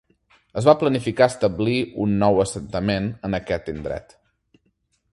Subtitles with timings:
[0.61, 4.21] Es va planificar establir un nou assentament en aquest indret.